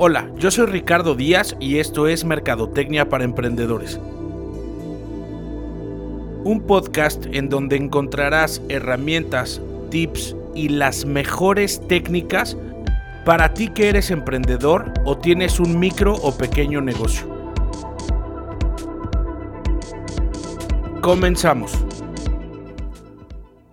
[0.00, 3.98] Hola, yo soy Ricardo Díaz y esto es Mercadotecnia para Emprendedores.
[6.44, 12.56] Un podcast en donde encontrarás herramientas, tips y las mejores técnicas
[13.24, 17.26] para ti que eres emprendedor o tienes un micro o pequeño negocio.
[21.00, 21.72] Comenzamos.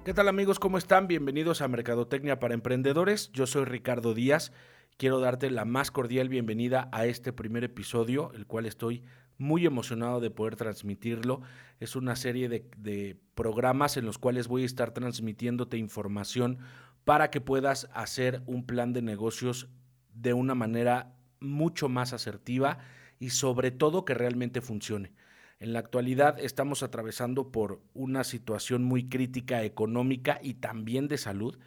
[0.04, 0.58] ¿Qué tal amigos?
[0.58, 1.08] ¿Cómo están?
[1.08, 3.32] Bienvenidos a Mercadotecnia para Emprendedores.
[3.32, 4.52] Yo soy Ricardo Díaz
[4.98, 9.04] quiero darte la más cordial bienvenida a este primer episodio, el cual estoy
[9.38, 11.42] muy emocionado de poder transmitirlo.
[11.80, 16.60] Es una serie de, programas en los cuales voy a estar transmitiéndote información
[17.04, 19.68] para que puedas hacer un plan de negocios
[20.14, 22.78] de una manera mucho más asertiva
[23.20, 25.14] y sobre todo que realmente funcione.
[25.60, 31.58] En la actualidad estamos atravesando por una situación muy crítica económica y también de salud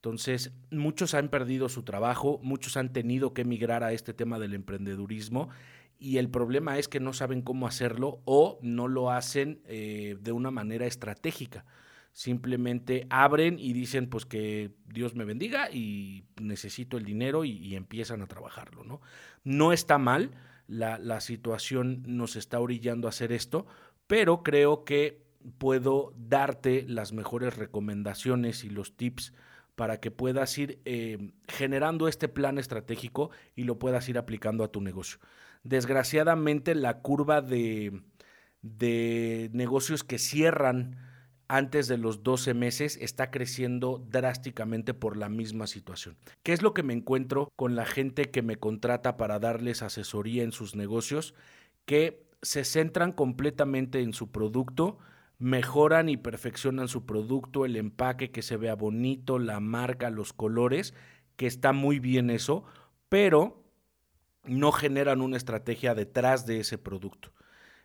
[0.00, 4.54] entonces, muchos han perdido su trabajo, muchos han tenido que emigrar a este tema del
[4.54, 5.50] emprendedurismo
[5.98, 10.32] y el problema es que no saben cómo hacerlo o no lo hacen eh, de
[10.32, 11.66] una manera estratégica.
[12.14, 18.22] Simplemente abren y dicen pues que Dios me bendiga y necesito el dinero y, empiezan
[18.22, 18.84] a trabajarlo.
[18.84, 19.02] ¿no?
[19.44, 20.30] no está mal,
[20.66, 23.66] la, la situación nos está orillando a hacer esto,
[24.06, 25.26] pero creo que
[25.58, 29.34] puedo darte las mejores recomendaciones y los tips
[29.80, 34.68] para que puedas ir eh, generando este plan estratégico y lo puedas ir aplicando a
[34.68, 35.20] tu negocio.
[35.64, 38.02] Desgraciadamente la curva de,
[38.60, 40.98] de negocios que cierran
[41.48, 46.18] antes de los 12 meses está creciendo drásticamente por la misma situación.
[46.42, 50.42] ¿Qué es lo que me encuentro con la gente que me contrata para darles asesoría
[50.42, 51.32] en sus negocios?
[51.86, 54.98] Que se centran completamente en su producto,
[55.40, 60.94] mejoran y perfeccionan su producto, el empaque, que se vea bonito, la marca, los colores,
[61.36, 62.64] que está muy bien eso,
[63.08, 63.64] pero
[64.44, 67.32] no generan una estrategia detrás de ese producto.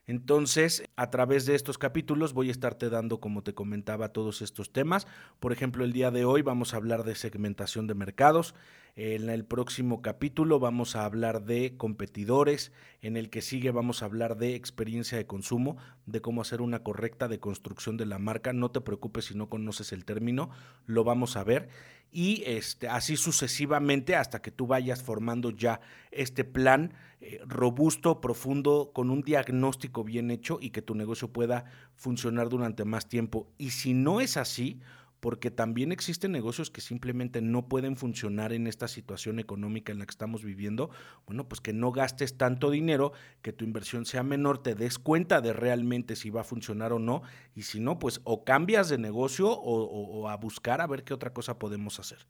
[0.06, 4.72] Entonces, a través de estos capítulos voy a estarte dando, como te comentaba, todos estos
[4.72, 5.08] temas.
[5.40, 8.53] Por ejemplo, el día de hoy vamos a hablar de segmentación de mercados.
[8.97, 12.72] En el próximo capítulo vamos a hablar de competidores.
[13.01, 15.75] En el que sigue vamos a hablar de experiencia de consumo,
[16.06, 18.53] de cómo hacer una correcta deconstrucción de la marca.
[18.53, 20.50] No te preocupes si no conoces el término,
[20.85, 21.67] lo vamos a ver.
[22.09, 28.91] Y este, así sucesivamente hasta que tú vayas formando ya este plan eh, robusto, profundo,
[28.94, 33.51] con un diagnóstico bien hecho y que tu negocio pueda funcionar durante más tiempo.
[33.57, 34.79] Y si no es así,
[35.25, 40.06] porque también existen negocios que simplemente no pueden funcionar en esta situación económica en la
[40.06, 40.91] que estamos viviendo,
[41.25, 45.41] bueno, pues que no gastes tanto dinero, que tu inversión sea menor, te des cuenta
[45.41, 47.24] de realmente si va a funcionar o no,
[47.56, 51.34] y si no, pues o cambias de negocio o, a buscar a ver qué otra
[51.34, 52.28] cosa podemos hacer.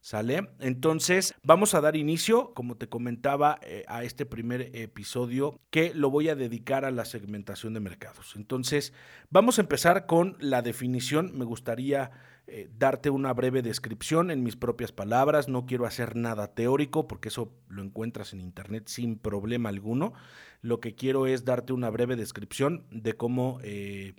[0.00, 0.48] ¿Sale?
[0.60, 6.08] Entonces, vamos a dar inicio, como te comentaba, eh, a este primer episodio que lo
[6.08, 8.32] voy a dedicar a la segmentación de mercados.
[8.34, 8.94] Entonces,
[9.28, 11.36] vamos a empezar con la definición.
[11.36, 12.12] Me gustaría
[12.46, 15.48] eh, darte una breve descripción en mis propias palabras.
[15.48, 20.12] No quiero hacer nada teórico porque eso lo encuentras en internet sin problema alguno.
[20.62, 23.58] Lo que quiero es darte una breve descripción de cómo...
[23.62, 24.14] Eh,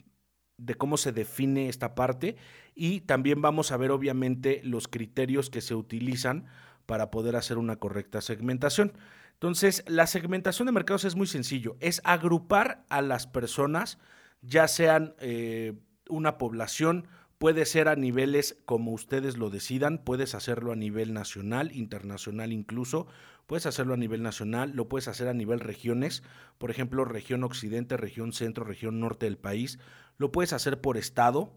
[0.57, 2.35] de cómo se define esta parte
[2.75, 6.45] y también vamos a ver obviamente los criterios que se utilizan
[6.85, 8.93] para poder hacer una correcta segmentación.
[9.33, 13.97] Entonces, la segmentación de mercados es muy sencillo, es agrupar a las personas,
[14.41, 15.73] ya sean eh,
[16.09, 17.07] una población,
[17.41, 23.07] puede ser a niveles como ustedes lo decidan, puedes hacerlo a nivel nacional, internacional incluso,
[23.47, 26.21] puedes hacerlo a nivel nacional, lo puedes hacer a nivel regiones,
[26.59, 29.79] por ejemplo, región occidente, región centro, región norte del país,
[30.17, 31.51] lo puedes hacer por estado,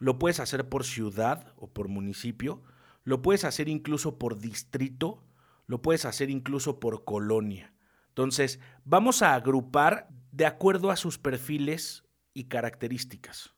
[0.00, 2.64] lo puedes hacer por ciudad o por municipio,
[3.04, 5.22] lo puedes hacer incluso por distrito,
[5.68, 7.72] lo puedes hacer incluso por colonia.
[8.08, 12.02] Entonces, vamos a agrupar de acuerdo a sus perfiles
[12.34, 13.54] y características.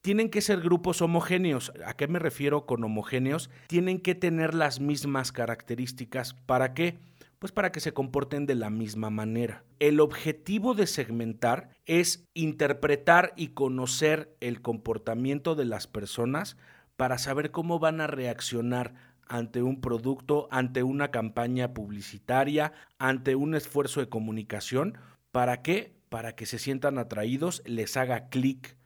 [0.00, 1.72] Tienen que ser grupos homogéneos.
[1.84, 3.50] ¿A qué me refiero con homogéneos?
[3.66, 6.34] Tienen que tener las mismas características.
[6.46, 6.98] ¿Para qué?
[7.40, 9.64] Pues para que se comporten de la misma manera.
[9.80, 16.56] El objetivo de segmentar es interpretar y conocer el comportamiento de las personas
[16.96, 18.94] para saber cómo van a reaccionar
[19.28, 24.96] ante un producto, ante una campaña publicitaria, ante un esfuerzo de comunicación.
[25.32, 25.92] ¿Para qué?
[26.08, 28.77] Para que se sientan atraídos, les haga clic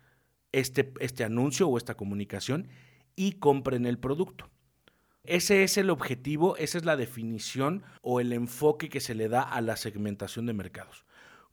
[0.52, 2.68] este, este anuncio o esta comunicación
[3.16, 4.50] y compren el producto.
[5.24, 9.42] Ese es el objetivo, esa es la definición o el enfoque que se le da
[9.42, 11.04] a la segmentación de mercados.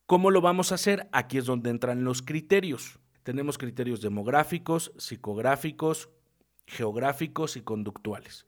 [0.05, 1.07] ¿Cómo lo vamos a hacer?
[1.11, 2.99] Aquí es donde entran los criterios.
[3.21, 6.09] Tenemos criterios demográficos, psicográficos,
[6.65, 8.47] geográficos y conductuales.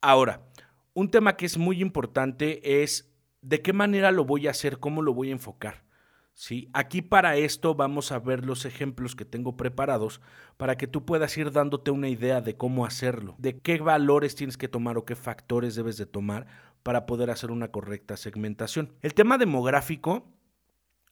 [0.00, 0.48] Ahora,
[0.94, 3.12] un tema que es muy importante es
[3.42, 5.84] de qué manera lo voy a hacer, cómo lo voy a enfocar.
[6.34, 6.68] ¿Sí?
[6.72, 10.20] Aquí para esto vamos a ver los ejemplos que tengo preparados
[10.56, 14.56] para que tú puedas ir dándote una idea de cómo hacerlo, de qué valores tienes
[14.56, 16.46] que tomar o qué factores debes de tomar
[16.82, 18.92] para poder hacer una correcta segmentación.
[19.02, 20.26] El tema demográfico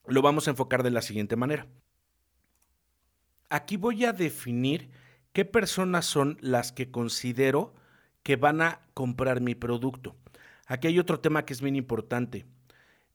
[0.06, 1.66] lo vamos a enfocar de la siguiente manera.
[3.48, 4.90] Aquí voy a definir
[5.32, 7.74] qué personas son las que considero
[8.22, 10.16] que van a comprar mi producto.
[10.66, 12.46] Aquí hay otro tema que es bien importante.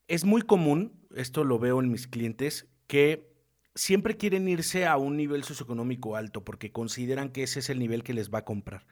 [0.07, 3.33] Es muy común, esto lo veo en mis clientes, que
[3.73, 8.03] siempre quieren irse a un nivel socioeconómico alto porque consideran que ese es el nivel
[8.03, 8.85] que les va a comprar.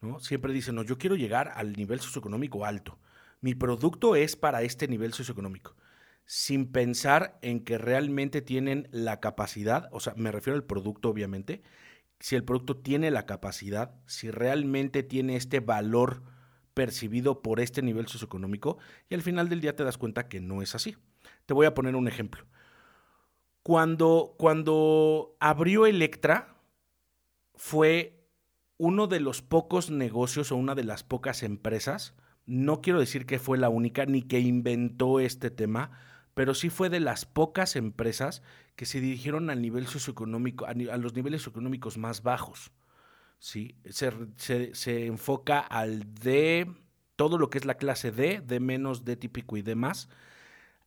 [0.00, 0.20] ¿no?
[0.20, 2.98] Siempre dicen, no, yo quiero llegar al nivel socioeconómico alto.
[3.40, 5.76] Mi producto es para este nivel socioeconómico.
[6.24, 11.62] Sin pensar en que realmente tienen la capacidad, o sea, me refiero al producto obviamente,
[12.20, 16.22] si el producto tiene la capacidad, si realmente tiene este valor
[16.74, 18.78] percibido por este nivel socioeconómico
[19.08, 20.96] y al final del día te das cuenta que no es así.
[21.46, 22.46] Te voy a poner un ejemplo.
[23.62, 26.56] Cuando, cuando abrió Electra,
[27.54, 28.26] fue
[28.78, 32.14] uno de los pocos negocios o una de las pocas empresas,
[32.46, 35.92] no quiero decir que fue la única ni que inventó este tema,
[36.34, 38.42] pero sí fue de las pocas empresas
[38.74, 42.72] que se dirigieron al nivel socioeconómico, a, los niveles socioeconómicos más bajos.
[43.38, 43.76] ¿sí?
[43.84, 46.66] Se, enfoca al D,
[47.16, 50.08] todo lo que es la clase D, D menos, D típico y D más,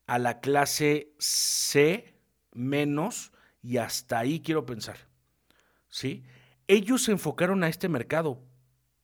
[0.08, 2.16] a la clase C
[2.54, 3.32] menos
[3.62, 4.98] y hasta ahí quiero pensar.
[5.90, 6.24] ¿sí?
[6.68, 8.44] Ellos se enfocaron a este mercado.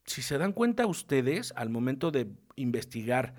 [0.06, 3.36] Si se dan cuenta ustedes, al momento de investigar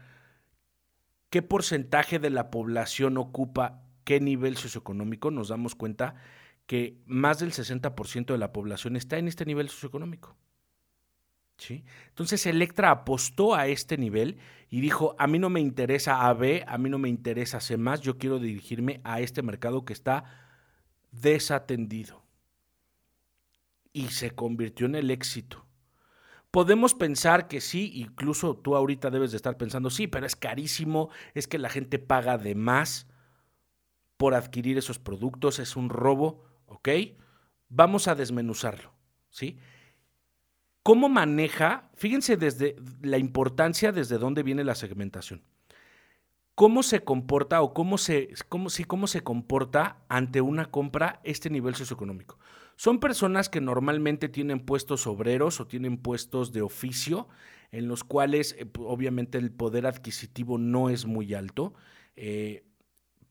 [1.30, 6.14] qué porcentaje de la población ocupa qué nivel socioeconómico, nos damos cuenta
[6.66, 10.36] que más del 60% de la población está en este nivel socioeconómico.
[11.70, 14.38] Entonces Electra apostó a este nivel
[14.68, 18.00] y dijo, a mí no me interesa AB, a mí no me interesa C más,
[18.00, 20.24] yo quiero dirigirme a este mercado que está
[21.10, 22.22] desatendido.
[23.92, 25.66] Y se convirtió en el éxito.
[26.50, 31.10] Podemos pensar que sí, incluso tú ahorita debes de estar pensando, sí, pero es carísimo,
[31.34, 33.06] es que la gente paga de más
[34.16, 36.88] por adquirir esos productos, es un robo, ¿ok?
[37.68, 38.94] Vamos a desmenuzarlo,
[39.30, 39.58] ¿sí?
[40.82, 41.90] ¿Cómo maneja?
[41.94, 45.42] Fíjense desde la importancia desde dónde viene la segmentación.
[46.54, 52.38] ¿Cómo se comporta o cómo se, cómo, se comporta ante una compra este nivel socioeconómico?
[52.76, 57.28] Son personas que normalmente tienen puestos obreros o tienen puestos de oficio
[57.70, 61.74] en los cuales eh, obviamente el poder adquisitivo no es muy alto,
[62.16, 62.64] eh,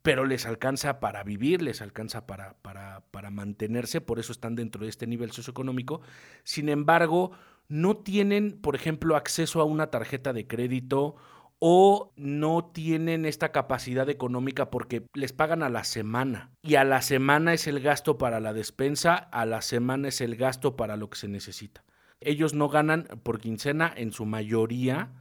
[0.02, 4.84] pero les alcanza para vivir, les alcanza para, para, para mantenerse, por eso están dentro
[4.84, 6.02] de este nivel socioeconómico.
[6.44, 7.32] Sin embargo,
[7.68, 11.16] no tienen, por ejemplo, acceso a una tarjeta de crédito
[11.64, 17.04] o no tienen esta capacidad económica porque les pagan a la semana y a la
[17.04, 21.12] semana es el gasto para la despensa, a la semana es el gasto para lo
[21.12, 21.84] que se necesita.
[22.20, 25.12] Ellos no ganan por quincena en su mayoría,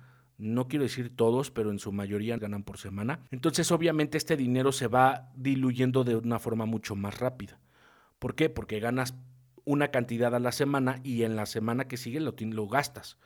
[0.40, 3.20] no quiero decir todos, pero en su mayoría ganan por semana.
[3.30, 7.60] Entonces obviamente este dinero se va diluyendo de una forma mucho más rápida.
[8.18, 8.48] ¿Por qué?
[8.48, 9.14] Porque ganas
[9.64, 13.18] una cantidad a la semana y en la semana que sigue lo, gastas.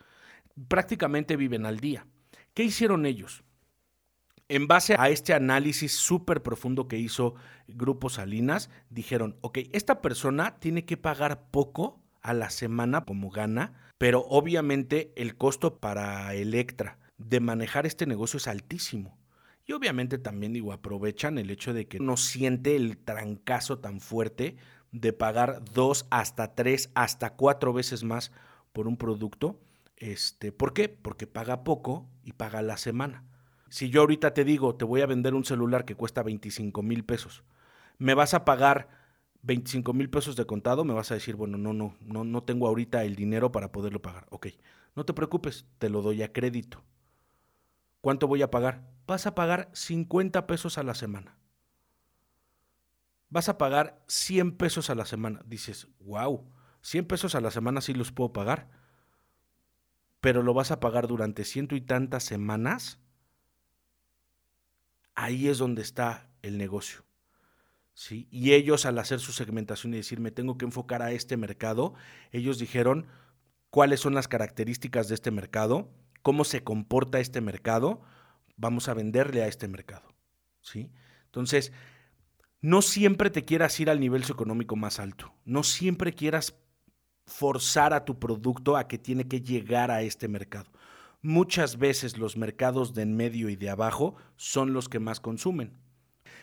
[0.68, 2.06] Prácticamente viven al día.
[2.52, 3.44] ¿Qué hicieron ellos?
[4.48, 7.34] En base a este análisis súper profundo que hizo
[7.66, 13.72] Grupo Salinas, dijeron, ok, esta persona tiene que pagar poco a la semana como gana,
[13.98, 19.18] pero obviamente el costo para Electra de manejar este negocio es altísimo.
[19.66, 24.56] Y obviamente también digo, aprovechan el hecho de que no siente el trancazo tan fuerte
[24.92, 28.30] de pagar dos hasta tres, hasta cuatro veces más
[28.72, 29.58] por un producto
[29.96, 30.88] este, ¿Por qué?
[30.88, 33.24] Porque paga poco y paga la semana.
[33.68, 37.04] Si yo ahorita te digo, te voy a vender un celular que cuesta 25 mil
[37.04, 37.42] pesos,
[37.98, 38.88] me vas a pagar
[39.42, 42.66] 25 mil pesos de contado, me vas a decir, bueno, no, no, no, no tengo
[42.68, 44.26] ahorita el dinero para poderlo pagar.
[44.30, 44.48] Ok,
[44.94, 46.82] no te preocupes, te lo doy a crédito.
[48.04, 48.86] ¿Cuánto voy a pagar?
[49.06, 51.38] Vas a pagar 50 pesos a la semana.
[53.30, 55.40] Vas a pagar 100 pesos a la semana.
[55.46, 56.46] Dices, wow,
[56.82, 58.68] 100 pesos a la semana sí los puedo pagar
[60.24, 62.98] pero lo vas a pagar durante ciento y tantas semanas,
[65.14, 67.04] ahí es donde está el negocio.
[67.92, 68.26] ¿sí?
[68.30, 71.92] Y ellos al hacer su segmentación y decir, me tengo que enfocar a este mercado,
[72.32, 73.06] ellos dijeron
[73.68, 75.90] cuáles son las características de este mercado,
[76.24, 78.00] cómo se comporta este mercado,
[78.56, 80.08] vamos a venderle a este mercado.
[80.62, 80.90] ¿sí?
[81.26, 81.70] Entonces,
[82.62, 86.54] no siempre te quieras ir al nivel socioeconómico más alto, no siempre quieras
[87.26, 90.70] forzar a tu producto a que tiene que llegar a este mercado.
[91.20, 95.72] muchas veces los mercados de en medio y de abajo son los que más consumen.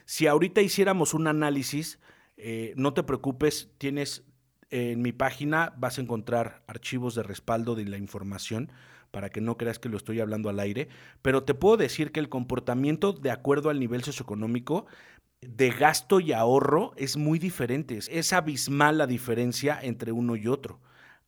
[0.05, 1.99] Si ahorita hiciéramos un análisis,
[2.37, 4.23] eh, no te preocupes, tienes
[4.69, 8.71] en mi página, vas a encontrar archivos de respaldo de la información
[9.11, 10.87] para que no creas que lo estoy hablando al aire,
[11.21, 14.85] pero te puedo decir que el comportamiento de acuerdo al nivel socioeconómico
[15.41, 17.99] de gasto y ahorro es muy diferente.
[18.09, 20.79] Es abismal la diferencia entre uno y otro.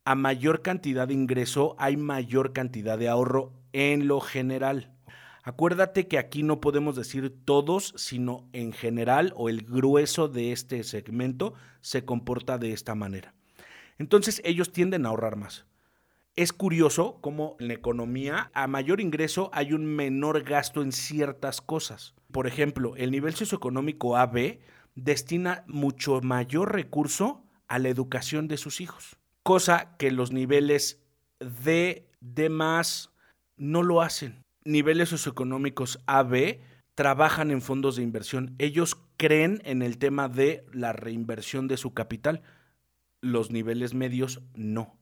[0.04, 4.92] A mayor cantidad de ingreso hay mayor cantidad de ahorro en lo general.
[5.42, 10.82] Acuérdate que aquí no podemos decir todos, sino en general o el grueso de este
[10.84, 13.34] segmento se comporta de esta manera.
[13.98, 15.66] Entonces ellos tienden a ahorrar más.
[16.36, 21.60] Es curioso cómo en la economía a mayor ingreso hay un menor gasto en ciertas
[21.60, 22.16] cosas.
[22.32, 24.58] Por ejemplo, el nivel socioeconómico AB
[24.96, 31.04] destina mucho mayor recurso a la educación de sus hijos, cosa que los niveles
[31.38, 33.12] D, D más
[33.56, 34.42] no lo hacen.
[34.64, 36.58] Niveles socioeconómicos AB
[36.96, 38.56] trabajan en fondos de inversión.
[38.58, 42.42] Ellos creen en el tema de la reinversión de su capital.
[43.20, 44.98] Los niveles medios no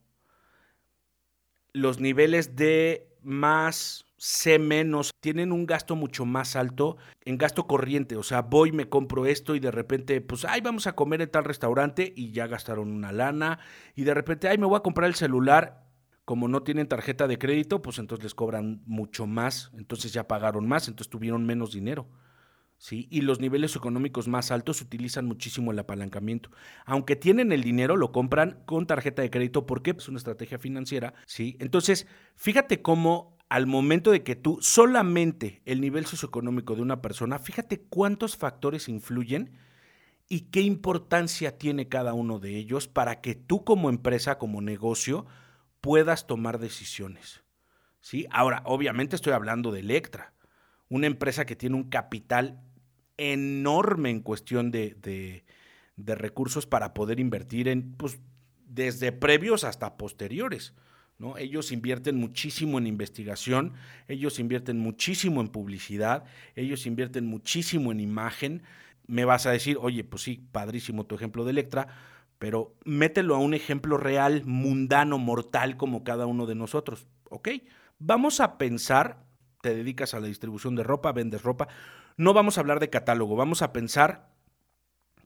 [1.73, 8.15] los niveles de más C menos tienen un gasto mucho más alto en gasto corriente.
[8.15, 11.29] O sea, voy, me compro esto y de repente, pues, ay, vamos a comer en
[11.29, 13.59] tal restaurante y ya gastaron una lana.
[13.95, 15.83] Y de repente, ay, me voy a comprar el celular.
[16.25, 19.71] Como no tienen tarjeta de crédito, pues entonces les cobran mucho más.
[19.77, 22.07] Entonces ya pagaron más, entonces tuvieron menos dinero.
[22.83, 23.07] ¿Sí?
[23.09, 26.51] Y los niveles económicos más altos utilizan muchísimo el apalancamiento.
[26.85, 31.13] Aunque tienen el dinero, lo compran con tarjeta de crédito porque es una estrategia financiera,
[31.25, 31.55] ¿sí?
[31.61, 37.39] Entonces, fíjate cómo al momento de que tú solamente el nivel socioeconómico de una persona,
[37.39, 39.53] fíjate cuántos factores influyen
[40.27, 45.25] y qué importancia tiene cada uno de ellos para que tú como empresa, como negocio,
[45.79, 47.45] puedas tomar decisiones.
[48.01, 48.27] ¿Sí?
[48.29, 50.33] Ahora, obviamente estoy hablando de Electra,
[50.89, 52.59] una empresa que tiene un capital
[53.17, 55.43] enorme en cuestión de,
[55.97, 58.19] recursos para poder invertir en, pues,
[58.67, 60.73] desde previos hasta posteriores.
[61.19, 61.37] ¿no?
[61.37, 63.73] Ellos invierten muchísimo en investigación,
[64.07, 68.63] ellos invierten muchísimo en publicidad, ellos invierten muchísimo en imagen.
[69.05, 71.87] Me vas a decir, oye, pues sí, padrísimo tu ejemplo de Electra,
[72.39, 77.07] pero mételo a un ejemplo real, mundano, mortal, como cada uno de nosotros.
[77.29, 77.49] ¿Ok?
[77.99, 79.23] Vamos a pensar,
[79.61, 81.69] te dedicas a la distribución de ropa, vendes ropa,
[82.17, 84.31] no vamos a hablar de catálogo, vamos a pensar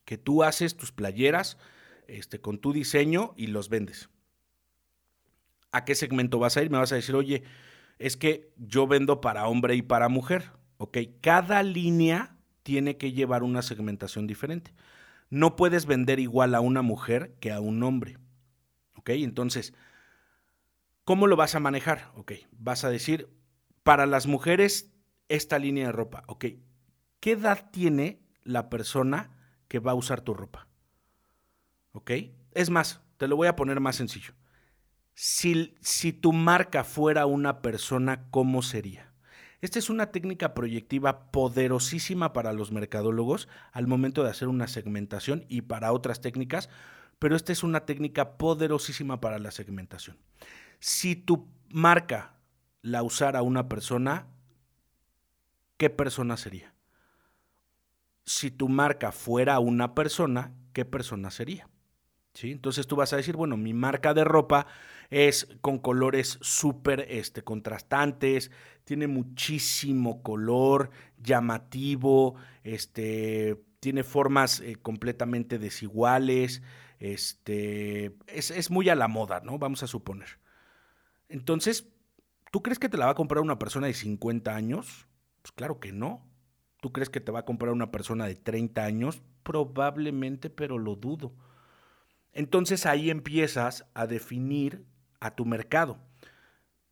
[0.06, 1.58] que tú haces tus playeras
[2.08, 4.10] este, con tu diseño y los vendes.
[5.72, 6.70] ¿A qué segmento vas a ir?
[6.70, 7.44] Me vas a decir, oye,
[8.00, 10.52] es que yo vendo para hombre y para mujer.
[10.78, 14.74] Ok, cada línea tiene que llevar una segmentación diferente.
[15.30, 18.18] No puedes vender igual a una mujer que a un hombre.
[18.96, 19.74] Ok, entonces,
[21.04, 22.12] ¿cómo lo vas a manejar?
[22.16, 23.30] Ok, vas a decir,
[23.84, 24.92] para las mujeres,
[25.28, 26.24] esta línea de ropa.
[26.28, 26.46] Ok,
[27.20, 29.32] ¿qué edad tiene la persona
[29.68, 30.68] que va a usar tu ropa?
[31.92, 32.12] ¿Ok?
[32.52, 34.34] Es más, te lo voy a poner más sencillo.
[35.14, 39.14] Si, si tu marca fuera una persona, ¿cómo sería?
[39.60, 45.46] Esta es una técnica proyectiva poderosísima para los mercadólogos al momento de hacer una segmentación
[45.50, 46.70] y para otras técnicas,
[47.18, 50.18] pero esta es una técnica poderosísima para la segmentación.
[50.80, 52.36] Si tu marca
[52.84, 54.28] la usara una persona,
[55.78, 56.77] ¿qué persona sería?
[58.28, 61.70] Si tu marca fuera una persona, ¿qué persona sería?
[62.34, 62.52] ¿Sí?
[62.52, 64.68] Entonces tú vas a decir, bueno, mi marca de ropa
[65.10, 68.52] es con colores súper este, contrastantes,
[68.84, 76.62] tiene muchísimo color, llamativo, este, tiene formas eh, completamente desiguales,
[77.00, 79.58] este, es, es muy a la moda, ¿no?
[79.58, 80.40] Vamos a suponer.
[81.30, 81.88] Entonces,
[82.52, 85.08] ¿tú crees que te la va a comprar una persona de 50 años?
[85.42, 86.27] Pues claro que no.
[86.88, 89.22] ¿Tú crees que te va a comprar una persona de 30 años?
[89.44, 91.34] Probablemente, pero lo dudo.
[92.32, 94.86] Entonces ahí empiezas a definir
[95.20, 96.00] a tu mercado.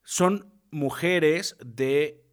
[0.04, 2.26] Son mujeres de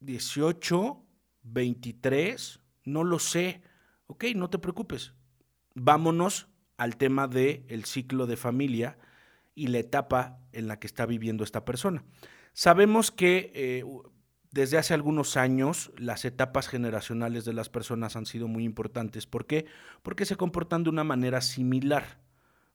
[0.00, 1.02] 18,
[1.44, 3.62] 23, no lo sé.
[4.06, 5.14] Ok, no te preocupes.
[5.74, 8.98] Vámonos al tema del el ciclo de familia
[9.54, 12.04] y la etapa en la que está viviendo esta persona.
[12.52, 13.84] Sabemos que eh,
[14.54, 19.26] desde hace algunos años las etapas generacionales de las personas han sido muy importantes.
[19.26, 19.66] ¿Por qué?
[20.04, 22.20] Porque se comportan de una manera similar.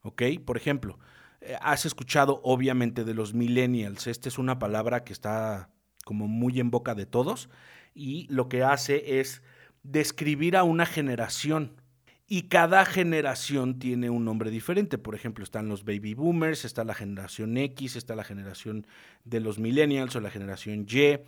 [0.01, 0.23] ¿Ok?
[0.45, 0.99] Por ejemplo,
[1.39, 4.07] eh, has escuchado obviamente de los millennials.
[4.07, 5.69] Esta es una palabra que está
[6.03, 7.49] como muy en boca de todos
[7.95, 9.41] y lo que hace es
[9.81, 11.81] describir a una generación.
[12.27, 14.97] Y cada generación tiene un nombre diferente.
[14.97, 18.85] Por ejemplo, están los baby boomers, está la generación X, está la generación
[19.23, 21.19] de los millennials o la generación Y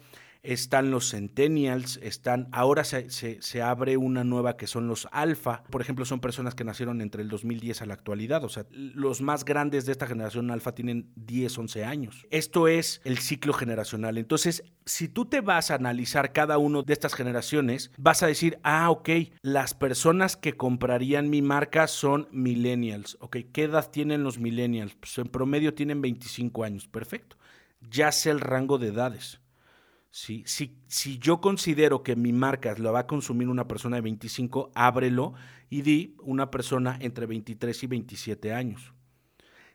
[0.43, 5.81] están los centennials, están, ahora se, se, abre una nueva que son los alfa, por
[5.81, 9.45] ejemplo, son personas que nacieron entre el 2010 a la actualidad, o sea, los más
[9.45, 12.25] grandes de esta generación alfa tienen 10, 11 años.
[12.31, 14.17] Esto es el ciclo generacional.
[14.17, 18.59] Entonces, si tú te vas a analizar cada uno de estas generaciones, vas a decir,
[18.63, 19.09] ah, ok,
[19.41, 24.95] las personas que comprarían mi marca son millennials, ok, ¿qué edad tienen los millennials?
[24.95, 27.37] Pues en promedio tienen 25 años, perfecto.
[27.89, 29.40] Ya sé el rango de edades.
[30.11, 34.71] Si, si yo considero que mi marca la va a consumir una persona de 25,
[34.75, 35.33] ábrelo
[35.69, 38.93] y di una persona entre 23 y 27 años.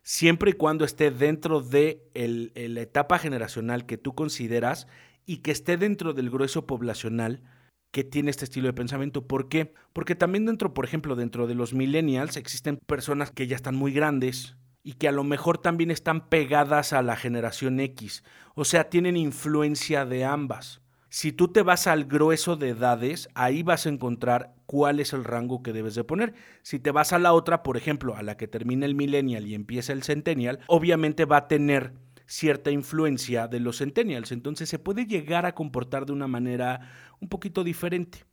[0.02, 4.86] Siempre y cuando esté dentro de la etapa generacional que tú consideras
[5.24, 7.42] y que esté dentro del grueso poblacional
[7.90, 9.26] que tiene este estilo de pensamiento.
[9.26, 9.72] ¿Por qué?
[9.94, 13.90] Porque también dentro, por ejemplo, dentro de los millennials existen personas que ya están muy
[13.90, 18.22] grandes, y que a lo mejor también están pegadas a la generación X,
[18.54, 20.80] o sea, tienen influencia de ambas.
[21.08, 25.24] Si tú te vas al grueso de edades, ahí vas a encontrar cuál es el
[25.24, 26.34] rango que debes de poner.
[26.62, 29.56] Si te vas a la otra, por ejemplo, a la que termina el millennial y
[29.56, 31.92] empieza el centennial, obviamente va a tener
[32.26, 37.28] cierta influencia de los centennials, entonces se puede llegar a comportar de una manera un
[37.28, 38.24] poquito diferente.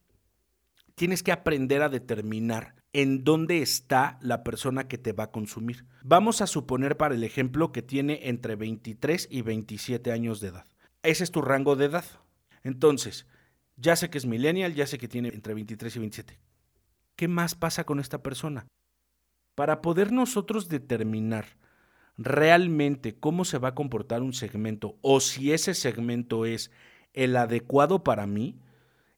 [0.93, 5.85] Tienes que aprender a determinar en dónde está la persona que te va a consumir.
[6.03, 10.65] Vamos a suponer para el ejemplo que tiene entre 23 y 27 años de edad.
[11.01, 12.05] Ese es tu rango de edad.
[12.63, 13.27] Entonces,
[13.75, 16.39] ya sé que es millennial, ya sé que tiene entre 23 y 27.
[17.15, 18.67] ¿Qué más pasa con esta persona?
[19.55, 21.45] Para poder nosotros determinar
[22.17, 26.71] realmente cómo se va a comportar un segmento o si ese segmento es
[27.13, 28.59] el adecuado para mí,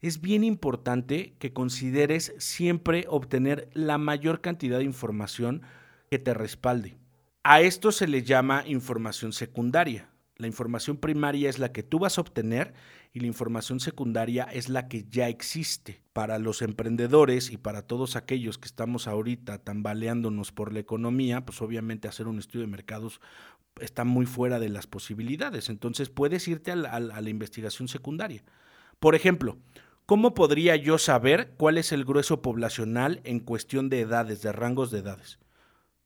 [0.07, 5.63] es bien importante que consideres siempre obtener la mayor cantidad de información
[6.12, 6.95] que te respalde.
[7.43, 10.09] A esto se le llama información secundaria.
[10.38, 12.74] La información primaria es la que tú vas a obtener
[13.13, 16.03] y la información secundaria es la que ya existe.
[16.13, 21.61] Para los emprendedores y para todos aquellos que estamos ahorita tambaleándonos por la economía, pues
[21.63, 23.22] obviamente hacer un estudio de mercados
[23.79, 25.70] está muy fuera de las posibilidades.
[25.70, 28.44] Entonces puedes irte a la, a la investigación secundaria.
[29.00, 29.57] Por ejemplo,
[30.05, 34.91] ¿Cómo podría yo saber cuál es el grueso poblacional en cuestión de edades, de rangos
[34.91, 35.39] de edades?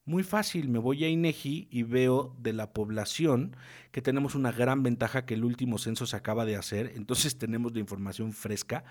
[0.06, 3.54] Muy fácil, me voy a INEGI y veo de la población
[3.92, 7.74] que tenemos una gran ventaja que el último censo se acaba de hacer, entonces tenemos
[7.74, 8.84] la información fresca.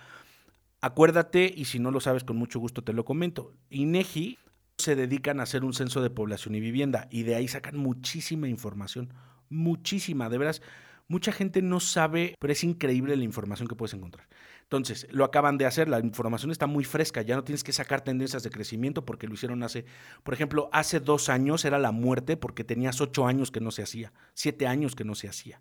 [0.80, 3.56] Acuérdate, y si no lo sabes, con mucho gusto te lo comento.
[3.72, 4.38] INEGI
[4.78, 8.48] se dedican a hacer un censo de población y vivienda y de ahí sacan muchísima
[8.48, 9.12] información,
[9.50, 10.62] muchísima, de veras.
[11.08, 14.28] Mucha gente no sabe, pero es increíble la información que puedes encontrar.
[14.70, 18.02] Entonces, lo acaban de hacer, la información está muy fresca, ya no tienes que sacar
[18.02, 19.84] tendencias de crecimiento porque lo hicieron hace,
[20.22, 23.82] por ejemplo, hace dos años era la muerte porque tenías ocho años que no se
[23.82, 25.60] hacía, siete años que no se hacía.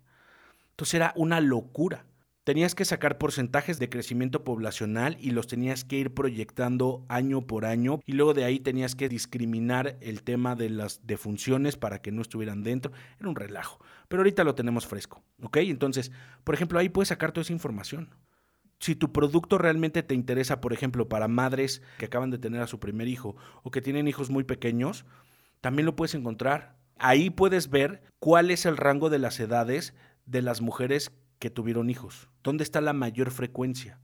[0.69, 2.05] Entonces era una locura.
[2.43, 7.65] Tenías que sacar porcentajes de crecimiento poblacional y los tenías que ir proyectando año por
[7.65, 12.11] año y luego de ahí tenías que discriminar el tema de las defunciones para que
[12.11, 12.91] no estuvieran dentro.
[13.19, 13.79] Era un relajo.
[14.07, 15.57] Pero ahorita lo tenemos fresco, ¿ok?
[15.57, 16.11] Entonces,
[16.43, 18.09] por ejemplo, ahí puedes sacar toda esa información
[18.79, 22.67] si tu producto realmente te interesa, por ejemplo, para madres que acaban de tener a
[22.67, 25.05] su primer hijo o que tienen hijos muy pequeños,
[25.61, 26.77] también lo puedes encontrar.
[26.97, 29.93] Ahí puedes ver cuál es el rango de las edades
[30.25, 33.99] de las mujeres que tuvieron hijos, dónde está la mayor frecuencia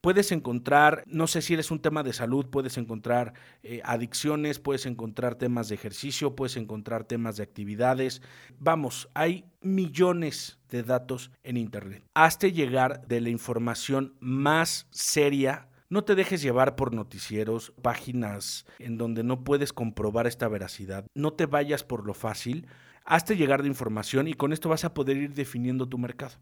[0.00, 4.86] puedes encontrar, no sé si eres un tema de salud, puedes encontrar eh, adicciones, puedes
[4.86, 8.22] encontrar temas de ejercicio, puedes encontrar temas de actividades.
[8.58, 12.04] Vamos, hay millones de datos en Internet.
[12.14, 15.68] Hazte llegar de la información más seria.
[15.88, 21.04] No te dejes llevar por noticieros, páginas en donde no puedes comprobar esta veracidad.
[21.14, 22.66] No te vayas por lo fácil.
[23.04, 26.36] Hazte llegar de información y con esto vas a poder ir definiendo tu mercado.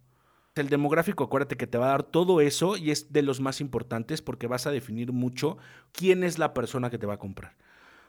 [0.58, 3.60] El demográfico, acuérdate que te va a dar todo eso y es de los más
[3.60, 5.58] importantes porque vas a definir mucho
[5.92, 7.56] quién es la persona que te va a comprar.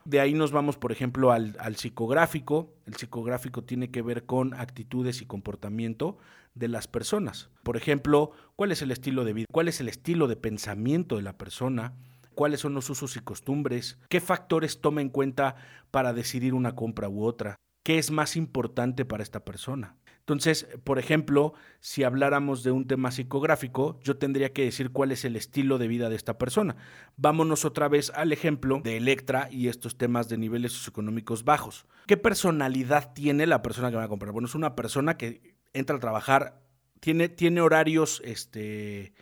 [0.06, 2.74] De ahí nos vamos, por ejemplo, al, psicográfico.
[2.86, 6.18] El psicográfico tiene que ver con actitudes y comportamiento
[6.56, 7.50] de las personas.
[7.64, 11.22] Por ejemplo, cuál es el estilo de vida, cuál es el estilo de pensamiento de
[11.22, 11.94] la persona,
[12.34, 15.56] cuáles son los usos y costumbres, qué factores toma en cuenta
[15.92, 19.96] para decidir una compra u otra, qué es más importante para esta persona.
[20.30, 25.26] Entonces, por ejemplo, si habláramos de un tema psicográfico, yo tendría que decir cuál es
[25.26, 26.76] el estilo de vida de esta persona.
[27.18, 31.88] Vámonos otra vez al ejemplo de Electra y estos temas de niveles socioeconómicos bajos.
[32.06, 34.32] ¿Qué personalidad tiene la persona que va a comprar?
[34.32, 36.62] Bueno, es una persona que entra a trabajar,
[37.00, 39.14] tiene, tiene horarios este,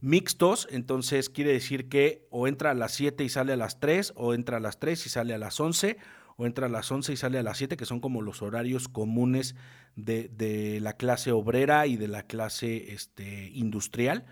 [0.00, 4.14] mixtos, entonces quiere decir que o entra a las 7 y sale a las 3,
[4.16, 5.96] o entra a las 3 y sale a las 11,
[6.36, 8.88] o entra a las 11 y sale a las 7, que son como los horarios
[8.88, 9.54] comunes
[9.96, 14.26] de, de la clase obrera y de la clase este, industrial.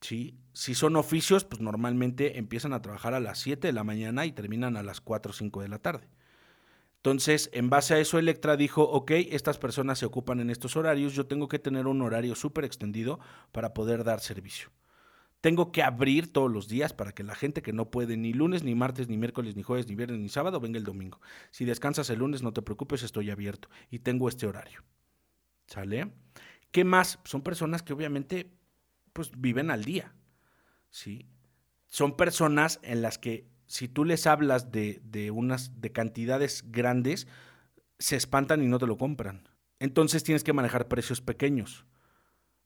[0.00, 0.38] ¿sí?
[0.52, 4.32] Si son oficios, pues normalmente empiezan a trabajar a las 7 de la mañana y
[4.32, 6.08] terminan a las 4 o 5 de la tarde.
[7.06, 11.14] Entonces, en base a eso, Electra dijo, ok, estas personas se ocupan en estos horarios,
[11.14, 13.20] yo tengo que tener un horario súper extendido
[13.52, 14.70] para poder dar servicio.
[15.46, 18.64] Tengo que abrir todos los días para que la gente que no puede ni lunes,
[18.64, 21.20] ni martes, ni miércoles, ni jueves, ni viernes, ni sábado, venga el domingo.
[21.52, 24.82] Si descansas el lunes, no te preocupes, estoy abierto y tengo este horario.
[25.68, 26.10] ¿Sale?
[26.72, 27.20] ¿Qué más?
[27.22, 28.58] Son personas que obviamente
[29.12, 30.16] pues viven al día.
[30.90, 31.28] ¿Sí?
[31.86, 37.28] Son personas en las que si tú les hablas de, de unas de cantidades grandes,
[38.00, 39.48] se espantan y no te lo compran.
[39.78, 41.86] Entonces tienes que manejar precios pequeños.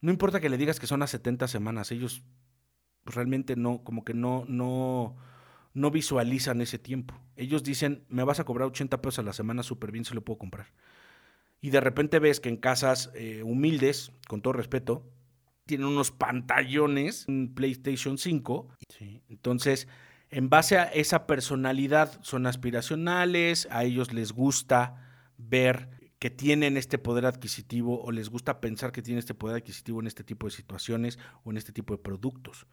[0.00, 2.24] No importa que le digas que son a 70 semanas, ellos
[3.04, 5.16] realmente no, como que no, no,
[5.74, 7.20] no visualizan ese tiempo.
[7.36, 10.22] Ellos dicen, me vas a cobrar 80 pesos a la semana, súper bien, se lo
[10.22, 10.66] puedo comprar.
[11.60, 15.06] Y de repente ves que en casas eh, humildes, con todo respeto,
[15.66, 18.68] tienen unos pantallones, un PlayStation 5.
[19.28, 19.86] Entonces,
[20.30, 24.96] en base a esa personalidad, son aspiracionales, a ellos les gusta
[25.36, 30.00] ver que tienen este poder adquisitivo o les gusta pensar que tienen este poder adquisitivo
[30.00, 32.66] en este tipo de situaciones o en este tipo de productos.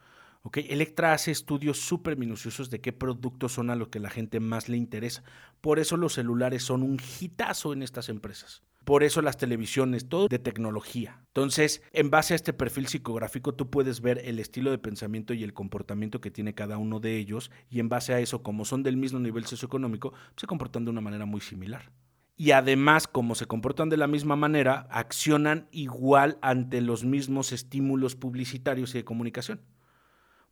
[0.54, 4.70] Electra hace estudios súper minuciosos de qué productos son a los que la gente más
[4.70, 5.24] le interesa.
[5.62, 8.64] Por eso los celulares son un hitazo en estas empresas.
[8.88, 11.20] Por eso las televisiones, todo de tecnología.
[11.28, 15.44] Entonces, en base a este perfil psicográfico, tú puedes ver el estilo de pensamiento y
[15.44, 18.84] el comportamiento que tiene cada uno de ellos, y en base a eso, como son
[18.84, 21.92] del mismo nivel socioeconómico, se comportan de una manera muy similar.
[22.38, 28.16] Y además, como se comportan de la misma manera, accionan igual ante los mismos estímulos
[28.16, 29.60] publicitarios y de comunicación.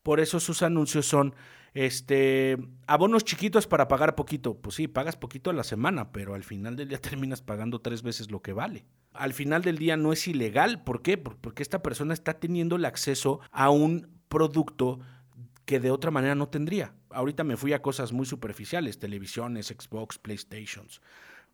[0.05, 1.33] Por eso sus anuncios son
[1.73, 4.53] este abonos chiquitos para pagar poquito.
[4.53, 8.03] Pues sí, pagas poquito a la semana, pero al final del día terminas pagando tres
[8.03, 8.85] veces lo que vale.
[9.13, 10.83] Al final del día no es ilegal.
[10.83, 11.17] ¿Por qué?
[11.17, 14.99] Porque esta persona está teniendo el acceso a un producto
[15.65, 16.93] que de otra manera no tendría.
[17.09, 21.01] Ahorita me fui a cosas muy superficiales, televisiones, Xbox, PlayStations.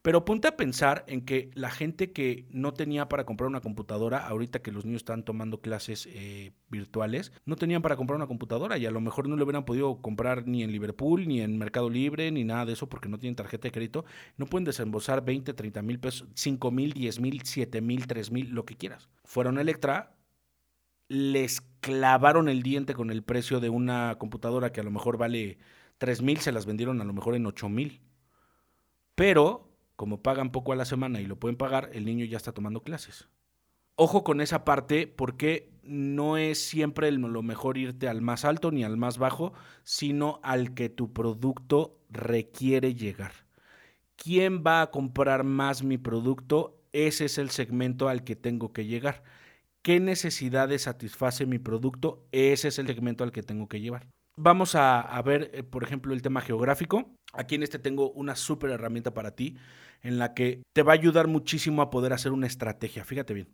[0.02, 4.28] Pero ponte a pensar en que la gente que no tenía para comprar una computadora,
[4.28, 8.80] ahorita que los niños están tomando clases eh, virtuales, no tenían para comprar una computadora
[8.80, 11.88] y a lo mejor no le hubieran podido comprar ni en Liverpool, ni en Mercado
[11.88, 14.04] Libre, ni nada de eso porque no tienen tarjeta de crédito.
[14.38, 18.50] No pueden desembolsar 20, 30 mil pesos, 5 mil, 10 mil, 7 mil, 3 mil,
[18.50, 19.08] lo que quieras.
[19.24, 20.16] Fueron a Electra,
[21.10, 25.60] les clavaron el diente con el precio de una computadora que a lo mejor vale
[26.00, 28.02] 3 mil, se las vendieron a lo mejor en 8 mil.
[29.14, 29.71] Pero
[30.02, 32.82] como pagan poco a la semana y lo pueden pagar, el niño ya está tomando
[32.82, 33.28] clases.
[33.96, 38.84] Ojo con esa parte porque no es siempre lo mejor irte al más alto ni
[38.84, 43.32] al más bajo, sino al que tu producto requiere llegar.
[44.16, 46.82] ¿Quién va a comprar más mi producto?
[46.94, 49.22] Ese es el segmento al que tengo que llegar.
[49.84, 52.26] ¿Qué necesidades satisface mi producto?
[52.32, 54.08] Ese es el segmento al que tengo que llevar.
[54.44, 57.16] Vamos a, ver, eh, por ejemplo, el tema geográfico.
[57.32, 59.56] Aquí en este tengo una súper herramienta para ti
[60.02, 63.06] en la que te va a ayudar muchísimo a poder hacer una estrategia.
[63.06, 63.50] Fíjate bien.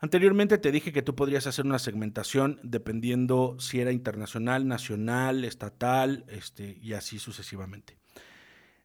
[0.00, 6.24] Anteriormente te dije que tú podrías hacer una segmentación dependiendo si era internacional, nacional, estatal,
[6.26, 7.98] este, y así sucesivamente.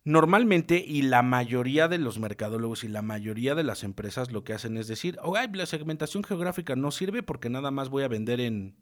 [0.04, 4.54] Normalmente, y la mayoría de los mercadólogos y la mayoría de las empresas lo que
[4.54, 8.42] hacen es decir, oh, la segmentación geográfica no sirve porque nada más voy a vender
[8.42, 8.76] en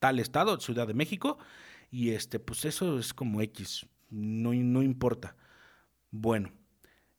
[0.00, 1.38] tal estado, Ciudad de México,
[1.90, 5.36] y este, pues eso es como X, no, no importa.
[6.10, 6.52] Bueno,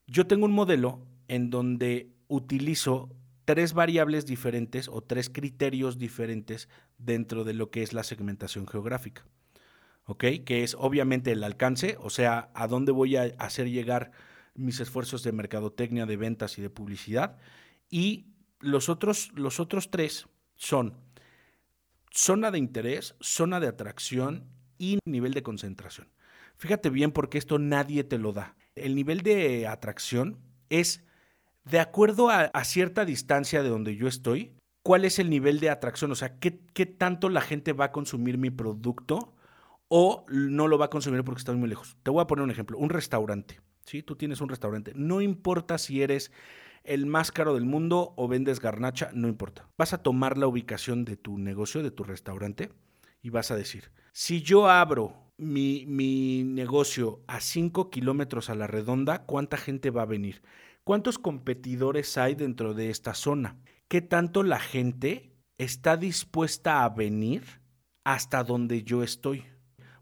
[0.07, 3.09] yo tengo un modelo en donde utilizo
[3.45, 9.25] tres variables diferentes o tres criterios diferentes dentro de lo que es la segmentación geográfica.
[10.05, 10.23] ¿Ok?
[10.45, 14.11] Que es obviamente el alcance, o sea, a dónde voy a hacer llegar
[14.53, 17.37] mis esfuerzos de mercadotecnia, de ventas y de publicidad.
[17.89, 18.27] Y
[18.59, 20.93] los otros, los otros tres son
[22.15, 24.45] zona de interés, zona de atracción
[24.77, 26.07] y nivel de concentración.
[26.57, 30.37] Fíjate bien porque esto nadie te lo da el nivel de atracción
[30.69, 31.03] es
[31.63, 36.11] de acuerdo a, cierta distancia de donde yo estoy, cuál es el nivel de atracción,
[36.11, 36.51] o sea, qué,
[36.85, 39.33] tanto la gente va a consumir mi producto
[39.87, 41.97] o no lo va a consumir porque está muy lejos.
[42.03, 44.03] Te voy a poner un ejemplo, un restaurante, ¿sí?
[44.03, 46.31] Tú tienes un restaurante, no importa si eres
[46.85, 49.67] el más caro del mundo o vendes garnacha, no importa.
[49.77, 52.71] Vas a tomar la ubicación de tu negocio, de tu restaurante,
[53.21, 59.25] y vas a decir, si yo abro mi, negocio a 5 kilómetros a la redonda,
[59.25, 60.41] ¿cuánta gente va a venir?
[60.83, 63.57] ¿Cuántos competidores hay dentro de esta zona?
[63.87, 67.43] ¿Qué tanto la gente está dispuesta a venir
[68.03, 69.45] hasta donde yo estoy.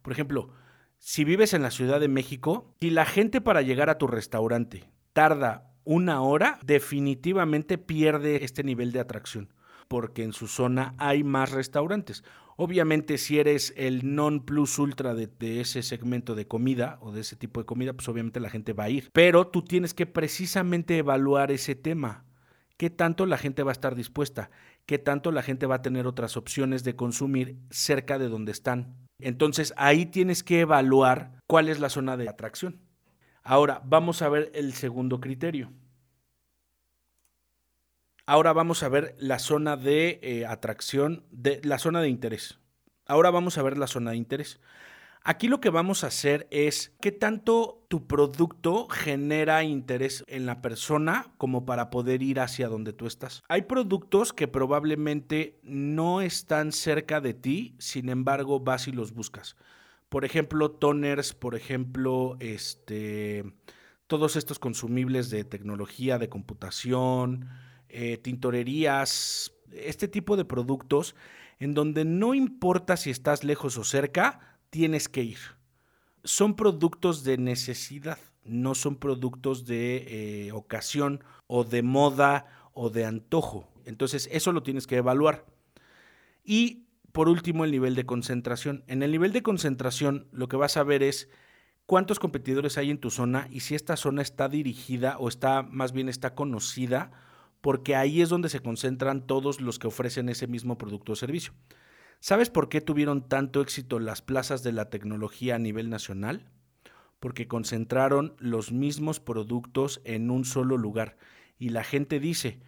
[0.02, 0.50] Por ejemplo,
[0.98, 4.89] si vives en la Ciudad de México, si la gente para llegar a tu restaurante
[5.13, 9.54] tarda una hora, definitivamente pierde este nivel de atracción,
[9.88, 12.24] porque en su zona hay más restaurantes.
[12.56, 17.36] Obviamente, si eres el non plus ultra de, ese segmento de comida o de ese
[17.36, 19.10] tipo de comida, pues obviamente la gente va a ir.
[19.12, 22.26] Pero tú tienes que precisamente evaluar ese tema.
[22.78, 24.52] ¿Qué tanto la gente va a estar dispuesta?
[24.86, 28.98] ¿Qué tanto la gente va a tener otras opciones de consumir cerca de donde están?
[29.19, 32.82] Entonces ahí tienes que evaluar cuál es la zona de atracción.
[33.43, 35.71] Ahora vamos a ver el segundo criterio.
[38.25, 42.58] Ahora vamos a ver la zona de eh, atracción, de la zona de interés.
[43.06, 44.62] Ahora vamos a ver la zona de interés.
[45.25, 50.62] Aquí lo que vamos a hacer es qué tanto tu producto genera interés en la
[50.62, 53.41] persona como para poder ir hacia donde tú estás.
[53.49, 59.56] Hay productos que probablemente no están cerca de ti, sin embargo vas y los buscas.
[60.13, 63.43] Por ejemplo, toners, por ejemplo, este,
[64.06, 67.49] todos estos consumibles de tecnología, de computación,
[67.89, 71.15] eh, tintorerías, este tipo de productos
[71.58, 75.39] en donde no importa si estás lejos o cerca, tienes que ir.
[76.23, 83.06] Son productos de necesidad, no son productos de eh, ocasión o de moda o de
[83.06, 83.67] antojo.
[83.84, 85.47] Entonces eso lo tienes que evaluar.
[86.43, 86.83] Y
[87.13, 88.84] por último, el nivel de concentración.
[88.88, 91.30] En el nivel de concentración lo que vas a ver es
[91.86, 95.93] cuántos competidores hay en tu zona y si esta zona está dirigida o está más
[95.93, 97.12] bien está conocida
[97.62, 101.54] porque ahí es donde se concentran todos los que ofrecen ese mismo producto o servicio.
[102.19, 106.49] ¿Sabes por qué tuvieron tanto éxito las plazas de la tecnología a nivel nacional?
[107.19, 111.15] Porque concentraron los mismos productos en un solo lugar.
[111.60, 112.60] Y la gente dice,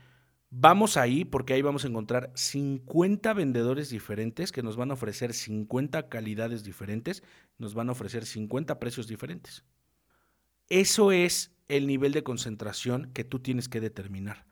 [0.49, 5.34] vamos ahí porque ahí vamos a encontrar 50 vendedores diferentes que nos van a ofrecer
[5.34, 7.23] 50 calidades diferentes,
[7.58, 9.63] nos van a ofrecer 50 precios diferentes.
[10.69, 14.45] Eso es el nivel de concentración que tú tienes que determinar.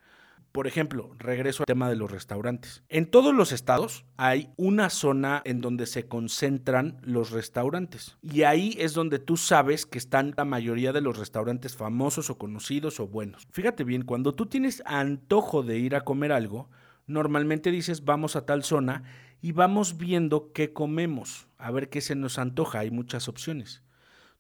[0.54, 2.84] Por ejemplo, regreso al tema de los restaurantes.
[2.88, 8.20] En todos los estados hay una zona en donde se concentran los restaurantes.
[8.22, 12.38] Y ahí es donde tú sabes que están la mayoría de los restaurantes famosos o
[12.38, 13.48] conocidos o buenos.
[13.50, 16.70] Fíjate bien, cuando tú tienes antojo de ir a comer algo,
[17.08, 19.02] normalmente dices vamos a tal zona
[19.42, 22.78] y vamos viendo qué comemos, a ver qué se nos antoja.
[22.78, 23.82] Hay muchas opciones.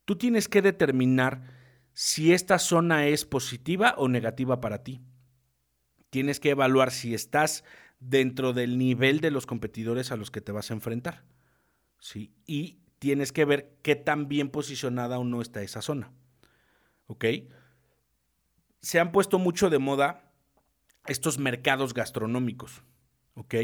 [0.06, 1.41] Tú tienes que determinar
[1.93, 5.02] si esta zona es positiva o negativa para ti
[6.13, 7.63] tienes que evaluar si estás
[7.99, 11.23] dentro del nivel de los competidores a los que te vas a enfrentar.
[11.97, 12.36] ¿sí?
[12.45, 16.12] Y tienes que ver qué tan bien posicionada o no está esa zona.
[17.08, 17.26] ¿Ok?
[18.80, 20.32] Se han puesto mucho de moda
[21.08, 22.84] estos mercados gastronómicos.
[23.34, 23.56] ¿Ok?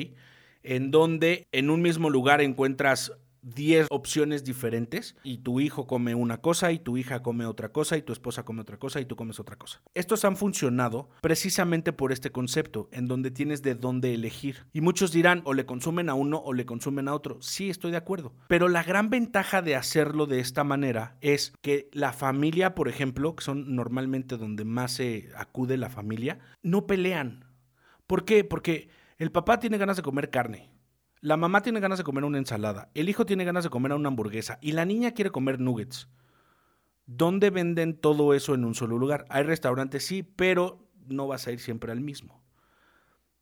[0.64, 6.41] En donde en un mismo lugar encuentras 10 opciones diferentes y tu hijo come una
[6.41, 9.15] cosa y tu hija come otra cosa y tu esposa come otra cosa y tú
[9.15, 9.82] comes otra cosa.
[9.93, 14.65] Estos han funcionado precisamente por este concepto en donde tienes de dónde elegir.
[14.73, 17.41] Y muchos dirán o le consumen a uno o le consumen a otro.
[17.41, 18.34] Sí, estoy de acuerdo.
[18.47, 23.36] Pero la gran ventaja de hacerlo de esta manera es que la familia, por ejemplo,
[23.36, 27.45] que son normalmente donde más se acude la familia, no pelean.
[28.08, 28.43] ¿Por qué?
[28.43, 30.69] Porque el papá tiene ganas de comer carne
[31.21, 34.08] la mamá tiene ganas de comer una ensalada, el hijo tiene ganas de comer una
[34.08, 36.08] hamburguesa y la niña quiere comer nuggets.
[37.05, 39.25] ¿Dónde venden todo eso en un solo lugar?
[39.29, 42.43] Hay restaurantes, sí, pero no vas a ir siempre al mismo.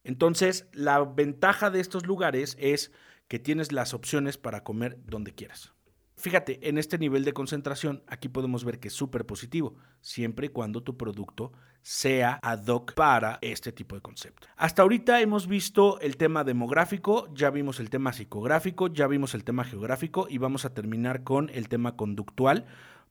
[0.03, 2.93] Entonces, la ventaja de estos lugares es
[3.27, 5.73] que tienes las opciones para comer donde quieras.
[6.17, 10.49] Fíjate, en este nivel de concentración, aquí podemos ver que es súper positivo, siempre y
[10.49, 11.51] cuando tu producto
[11.83, 14.47] sea ad hoc para este tipo de concepto.
[14.57, 19.43] Hasta ahorita hemos visto el tema demográfico, ya vimos el tema psicográfico, ya vimos el
[19.43, 22.65] tema geográfico y vamos a terminar con el tema conductual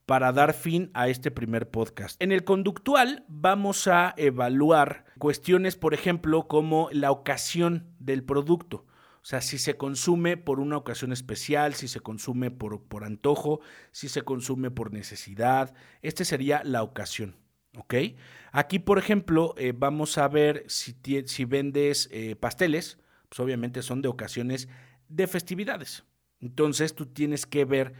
[0.04, 2.20] para dar fin a este primer podcast.
[2.20, 8.84] En el conductual vamos a evaluar cuestiones, por ejemplo, como la ocasión del producto.
[9.26, 13.58] O sea, si se consume por una ocasión especial, si se consume por, por antojo,
[13.90, 17.34] si se consume por necesidad, este sería la ocasión.
[17.76, 17.94] ¿Ok?
[18.52, 20.94] Aquí, por ejemplo, eh, vamos a ver si,
[21.26, 24.68] si vendes eh, pasteles, pues obviamente son de ocasiones
[25.08, 26.04] de festividades.
[26.40, 27.94] Entonces tú tienes que ver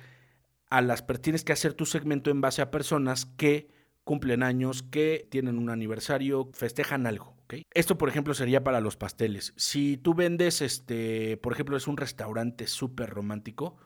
[0.70, 3.66] a las tienes que hacer tu segmento en base a personas que
[4.04, 7.35] cumplen años, que tienen un aniversario, festejan algo.
[7.72, 9.52] Esto, por ejemplo, sería para los pasteles.
[9.56, 13.76] Si tú vendes, este, por ejemplo, es un restaurante súper romántico,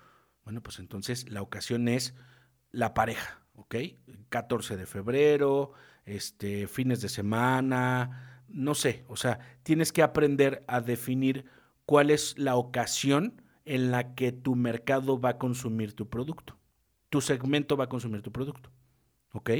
[0.45, 2.15] bueno, pues entonces la ocasión es
[2.71, 3.77] la pareja, ¿ok?
[4.29, 5.73] 14 de febrero,
[6.05, 11.45] este, fines de semana, no sé, o sea, tienes que aprender a definir
[11.87, 16.57] cuál es la ocasión en la que tu mercado va a consumir tu producto.
[17.09, 18.71] Tu segmento va a consumir tu producto.
[19.33, 19.51] ¿Ok?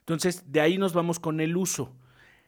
[0.00, 1.96] Entonces, de ahí nos vamos con el uso.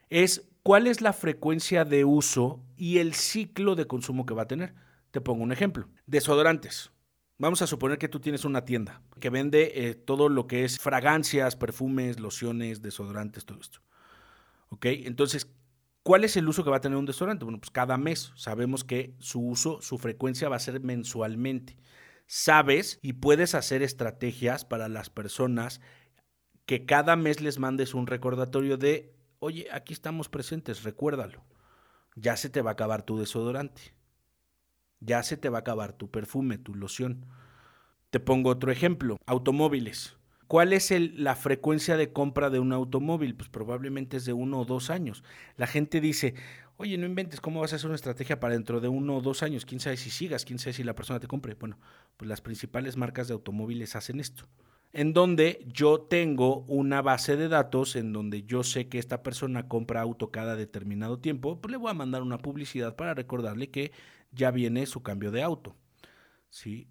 [0.08, 4.48] Es cuál es la frecuencia de uso y el ciclo de consumo que va a
[4.48, 4.74] tener.
[5.10, 5.88] Te pongo un ejemplo.
[6.06, 6.92] Desodorantes.
[7.38, 10.78] Vamos a suponer que tú tienes una tienda que vende eh, todo lo que es
[10.78, 13.80] fragancias, perfumes, lociones, desodorantes, todo esto.
[14.68, 14.86] ¿Ok?
[14.86, 15.50] Entonces,
[16.02, 17.44] ¿cuál es el uso que va a tener un desodorante?
[17.44, 18.32] Bueno, pues cada mes.
[18.36, 21.78] Sabemos que su uso, su frecuencia va a ser mensualmente.
[22.26, 25.80] Sabes y puedes hacer estrategias para las personas
[26.66, 31.42] que cada mes les mandes un recordatorio de, oye, aquí estamos presentes, recuérdalo.
[32.14, 33.94] Ya se te va a acabar tu desodorante.
[35.00, 37.26] Ya se te va a acabar tu perfume, tu loción.
[38.10, 40.16] Te pongo otro ejemplo, automóviles.
[40.46, 43.36] ¿Cuál es la frecuencia de compra de un automóvil?
[43.36, 45.22] Pues probablemente es de uno o dos años.
[45.56, 46.34] La gente dice,
[46.76, 49.42] oye, no inventes, ¿cómo vas a hacer una estrategia para dentro de uno o dos
[49.42, 49.64] años?
[49.64, 50.44] ¿Quién sabe si sigas?
[50.44, 51.54] ¿Quién sabe si la persona te compre?
[51.54, 51.78] Bueno,
[52.16, 54.48] pues las principales marcas de automóviles hacen esto.
[54.92, 59.68] En donde yo tengo una base de datos en donde yo sé que esta persona
[59.68, 63.92] compra auto cada determinado tiempo, pues le voy a mandar una publicidad para recordarle que
[64.32, 65.76] ya viene su cambio de auto.
[66.48, 66.88] ¿sí?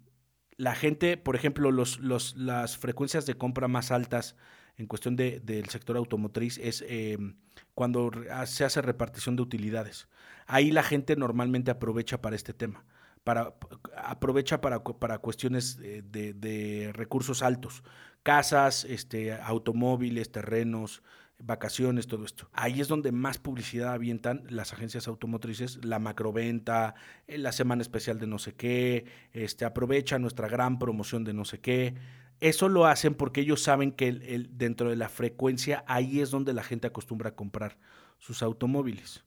[0.60, 1.98] la gente, por ejemplo, los,
[2.36, 4.36] las frecuencias de compra más altas
[4.76, 7.36] en cuestión de, del sector automotriz es em,
[7.74, 8.10] cuando
[8.44, 10.06] se hace repartición de utilidades.
[10.46, 12.84] Ahí la gente normalmente aprovecha para este tema,
[13.24, 13.54] para,
[13.96, 16.02] aprovecha para, para cuestiones de,
[16.34, 17.82] de, recursos altos,
[18.22, 21.02] casas, este, automóviles, terrenos,
[21.42, 22.48] vacaciones, todo esto.
[22.52, 26.94] Ahí es donde más publicidad avientan las agencias automotrices, la macroventa,
[27.26, 31.44] eh, la semana especial de no sé qué, este, aprovecha nuestra gran promoción de no
[31.44, 31.94] sé qué.
[32.40, 36.54] Eso lo hacen porque ellos saben que el, dentro de la frecuencia ahí es donde
[36.54, 37.78] la gente acostumbra a comprar
[38.18, 39.24] sus automóviles.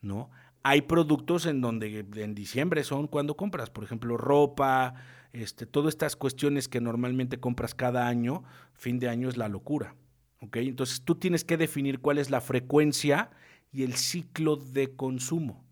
[0.00, 0.30] ¿No?
[0.62, 4.94] Hay productos en donde en diciembre son cuando compras, por ejemplo, ropa,
[5.32, 8.44] este, todas estas cuestiones que normalmente compras cada año,
[8.74, 9.96] fin de año es la locura.
[10.40, 13.30] Entonces tú tienes que definir cuál es la frecuencia
[13.72, 15.64] y el ciclo de consumo.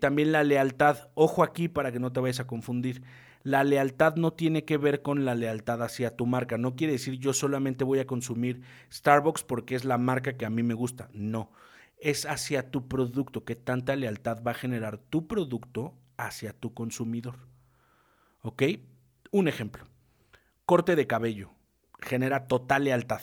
[0.00, 3.02] También la lealtad, ojo aquí para que no te vayas a confundir.
[3.42, 6.58] La lealtad no tiene que ver con la lealtad hacia tu marca.
[6.58, 8.60] No quiere decir yo solamente voy a consumir
[8.92, 11.08] Starbucks porque es la marca que a mí me gusta.
[11.12, 11.50] No,
[12.02, 17.36] es hacia tu producto, que tanta lealtad va a generar tu producto hacia tu consumidor.
[18.42, 18.64] ¿Ok?
[19.30, 19.86] Un ejemplo.
[20.66, 21.52] Corte de cabello.
[22.00, 23.22] Genera total lealtad.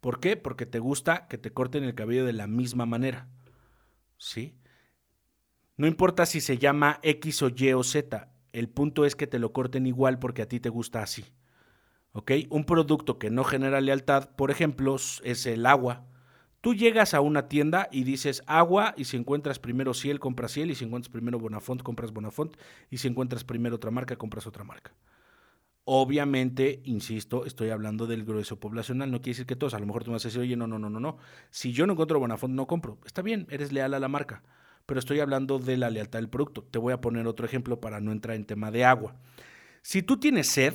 [0.00, 0.36] ¿Por qué?
[0.36, 3.28] Porque te gusta que te corten el cabello de la misma manera.
[4.18, 4.54] ¿Sí?
[5.78, 9.38] No importa si se llama X o Y o Z, el punto es que te
[9.38, 11.24] lo corten igual porque a ti te gusta así.
[12.12, 12.32] ¿Ok?
[12.50, 16.04] Un producto que no genera lealtad, por ejemplo, es el agua.
[16.62, 20.70] Tú llegas a una tienda y dices agua y si encuentras primero Ciel, compras Ciel
[20.70, 22.56] y si encuentras primero Bonafont, compras Bonafont
[22.88, 24.94] y si encuentras primero otra marca, compras otra marca.
[25.84, 30.04] Obviamente, insisto, estoy hablando del grueso poblacional, no quiere decir que todos, a lo mejor
[30.04, 31.16] tú vas a decir, oye, no, no, no, no, no,
[31.50, 32.98] si yo no encuentro Bonafont, no compro.
[33.04, 34.44] Está bien, eres leal a la marca,
[34.86, 36.62] pero estoy hablando de la lealtad del producto.
[36.62, 39.16] Te voy a poner otro ejemplo para no entrar en tema de agua.
[39.82, 40.74] Si tú tienes sed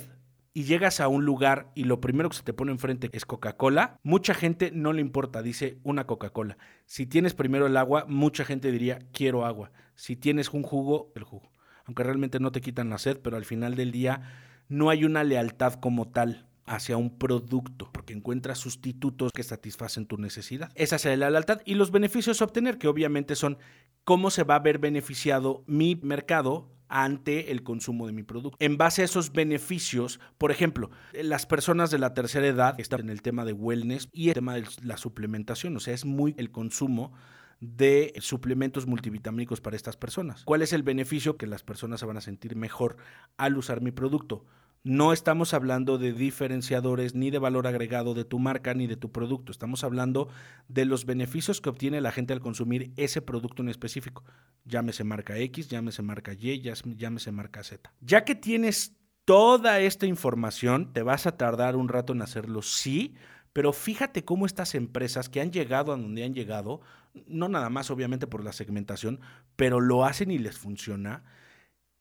[0.58, 4.00] y llegas a un lugar y lo primero que se te pone enfrente es Coca-Cola,
[4.02, 6.58] mucha gente no le importa, dice una Coca-Cola.
[6.84, 9.70] Si tienes primero el agua, mucha gente diría, quiero agua.
[9.94, 11.52] Si tienes un jugo, el jugo.
[11.84, 14.22] Aunque realmente no te quitan la sed, pero al final del día
[14.66, 20.18] no hay una lealtad como tal hacia un producto, porque encuentras sustitutos que satisfacen tu
[20.18, 20.72] necesidad.
[20.74, 23.58] Esa es la lealtad y los beneficios a obtener, que obviamente son
[24.02, 28.56] cómo se va a ver beneficiado mi mercado ante el consumo de mi producto.
[28.60, 33.10] En base a esos beneficios, por ejemplo, las personas de la tercera edad están en
[33.10, 36.50] el tema de wellness y el tema de la suplementación, o sea, es muy el
[36.50, 37.12] consumo
[37.60, 40.44] de suplementos multivitamínicos para estas personas.
[40.44, 41.36] ¿Cuál es el beneficio?
[41.36, 42.96] Que las personas se van a sentir mejor
[43.36, 44.44] al usar mi producto.
[44.84, 49.10] No estamos hablando de diferenciadores ni de valor agregado de tu marca ni de tu
[49.10, 49.50] producto.
[49.50, 50.28] Estamos hablando
[50.68, 54.24] de los beneficios que obtiene la gente al consumir ese producto en específico.
[54.64, 57.92] Llámese marca X, llámese marca Y, llámese marca Z.
[58.00, 63.14] Ya que tienes toda esta información, te vas a tardar un rato en hacerlo, sí,
[63.52, 66.80] pero fíjate cómo estas empresas que han llegado a donde han llegado,
[67.26, 69.20] no nada más obviamente por la segmentación,
[69.56, 71.24] pero lo hacen y les funciona.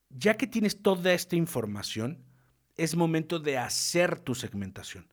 [0.10, 2.24] Ya que tienes toda esta información,
[2.78, 5.08] es momento de hacer tu segmentación.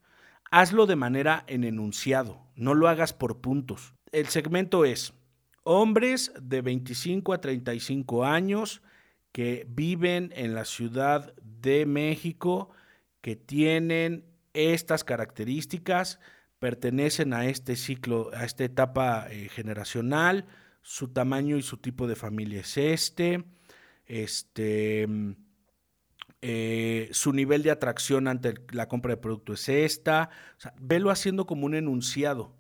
[0.50, 3.94] Hazlo de manera en enunciado, no lo hagas por puntos.
[4.12, 5.14] El segmento es
[5.64, 8.82] hombres de 25 a 35 años
[9.32, 12.70] que viven en la Ciudad de México,
[13.20, 16.20] que tienen estas características,
[16.60, 20.46] pertenecen a este ciclo, a esta etapa eh, generacional,
[20.82, 23.44] su tamaño y su tipo de familia es este,
[24.06, 25.08] este,
[26.47, 30.28] eh, su nivel de atracción ante la compra de producto es esta.
[30.59, 32.55] O sea, velo haciendo como un enunciado.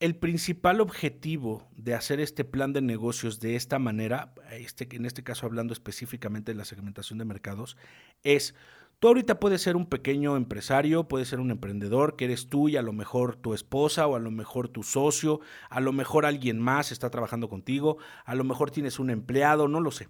[0.00, 5.22] El principal objetivo de hacer este plan de negocios de esta manera, este, en este
[5.22, 7.76] caso hablando específicamente de la segmentación de mercados,
[8.22, 8.54] es
[8.98, 12.76] Tú ahorita puedes ser un pequeño empresario, puedes ser un emprendedor, que eres tú y
[12.76, 16.58] a lo mejor tu esposa o a lo mejor tu socio, a lo mejor alguien
[16.58, 20.08] más está trabajando contigo, a lo mejor tienes un empleado, no lo sé.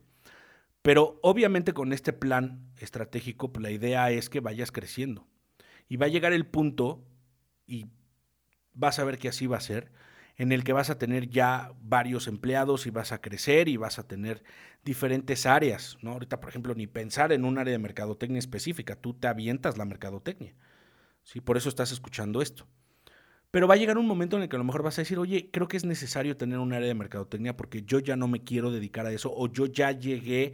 [0.89, 5.29] Pero obviamente con este plan estratégico, pues, la idea es que vayas creciendo.
[5.87, 7.05] Y va a llegar el punto,
[7.67, 7.89] y
[8.73, 9.93] vas a ver que así va a ser,
[10.39, 13.99] en el que vas a tener ya varios empleados y vas a crecer y vas
[13.99, 14.43] a tener
[14.83, 16.13] diferentes áreas, ¿no?
[16.13, 19.85] Ahorita, por ejemplo, ni pensar en un área de mercadotecnia específica, tú te avientas la
[19.85, 20.55] mercadotecnia,
[21.23, 21.43] ¿sí?
[21.43, 22.67] Por eso estás escuchando esto.
[23.51, 25.19] Pero va a llegar un momento en el que a lo mejor vas a decir,
[25.19, 28.45] oye, creo que es necesario tener un área de mercadotecnia porque yo ya no me
[28.45, 30.53] quiero dedicar a eso o yo ya llegué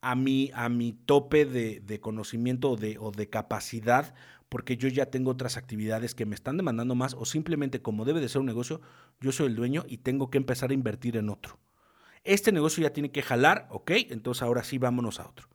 [0.00, 4.14] a mi, a mi tope de, de conocimiento o de, o de capacidad
[4.48, 8.20] porque yo ya tengo otras actividades que me están demandando más o simplemente como debe
[8.20, 8.82] de ser un negocio,
[9.18, 11.58] yo soy el dueño y tengo que empezar a invertir en otro.
[12.22, 15.48] Este negocio ya tiene que jalar, ok, entonces ahora sí vámonos a otro.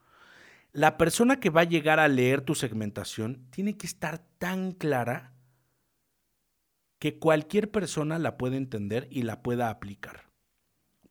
[0.71, 5.36] La persona que va a llegar a leer tu segmentación tiene que estar tan clara
[6.99, 10.31] que cualquier persona la pueda entender y la pueda aplicar.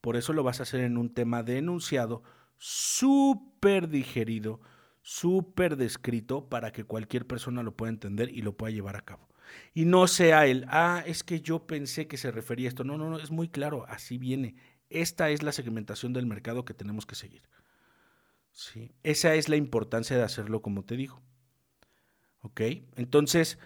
[0.00, 2.22] Por eso lo vas a hacer en un tema de enunciado
[2.58, 4.60] súper digerido,
[5.02, 9.28] súper descrito para que cualquier persona lo pueda entender y lo pueda llevar a cabo.
[9.74, 12.84] Y no sea el, ah, es que yo pensé que se refería a esto.
[12.84, 14.56] No, no, no, es muy claro, así viene.
[14.90, 17.42] Esta es la segmentación del mercado que tenemos que seguir.
[18.50, 18.92] ¿Sí?
[19.02, 21.20] Esa es la importancia de hacerlo como te digo.
[22.40, 22.60] ¿Ok?
[22.96, 23.58] Entonces,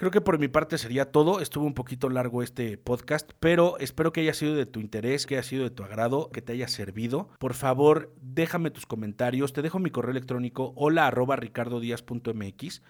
[0.00, 1.42] Creo que por mi parte sería todo.
[1.42, 5.34] Estuvo un poquito largo este podcast, pero espero que haya sido de tu interés, que
[5.34, 7.28] haya sido de tu agrado, que te haya servido.
[7.38, 9.52] Por favor, déjame tus comentarios.
[9.52, 11.38] Te dejo mi correo electrónico hola arroba.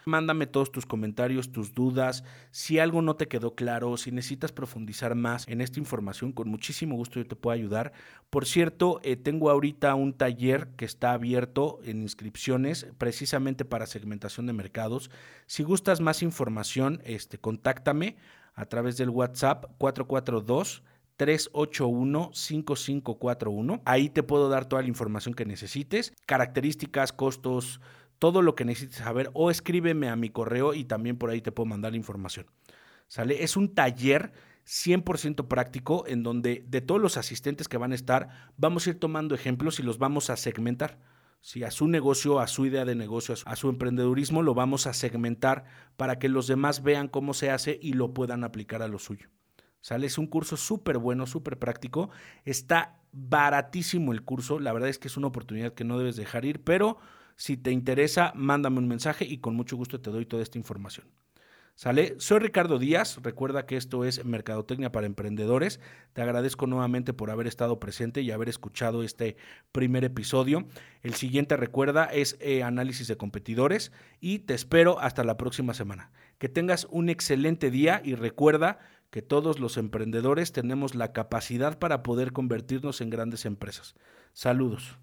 [0.05, 2.23] Mándame todos tus comentarios, tus dudas.
[2.51, 6.95] Si algo no te quedó claro, si necesitas profundizar más en esta información, con muchísimo
[6.95, 7.91] gusto yo te puedo ayudar.
[8.29, 14.45] Por cierto, eh, tengo ahorita un taller que está abierto en inscripciones precisamente para segmentación
[14.45, 15.11] de mercados.
[15.45, 18.17] Si gustas más información, este, contáctame
[18.53, 20.83] a través del WhatsApp 442
[21.17, 23.81] 381-5541.
[23.85, 27.79] Ahí te puedo dar toda la información que necesites, características, costos,
[28.17, 31.51] todo lo que necesites saber o escríbeme a mi correo y también por ahí te
[31.51, 32.47] puedo mandar la información.
[33.07, 33.43] ¿Sale?
[33.43, 34.33] Es un taller
[34.65, 38.99] 100% práctico en donde de todos los asistentes que van a estar, vamos a ir
[38.99, 40.97] tomando ejemplos y los vamos a segmentar.
[41.41, 44.93] Si a su negocio, a su idea de negocio, a su emprendedurismo, lo vamos a
[44.93, 45.65] segmentar
[45.97, 49.27] para que los demás vean cómo se hace y lo puedan aplicar a lo suyo.
[49.81, 50.05] ¿Sale?
[50.05, 52.11] Es un curso súper bueno, súper práctico.
[52.45, 54.59] Está baratísimo el curso.
[54.59, 56.99] La verdad es que es una oportunidad que no debes dejar ir, pero
[57.35, 61.07] si te interesa, mándame un mensaje y con mucho gusto te doy toda esta información.
[61.81, 62.13] ¿Sale?
[62.19, 63.17] Soy Ricardo Díaz.
[63.23, 65.79] Recuerda que esto es Mercadotecnia para Emprendedores.
[66.13, 69.35] Te agradezco nuevamente por haber estado presente y haber escuchado este
[69.71, 70.67] primer episodio.
[71.01, 76.11] El siguiente, recuerda, es eh, análisis de competidores y te espero hasta la próxima semana.
[76.37, 78.77] Que tengas un excelente día y recuerda
[79.09, 83.95] que todos los emprendedores tenemos la capacidad para poder convertirnos en grandes empresas.
[84.33, 84.99] Saludos.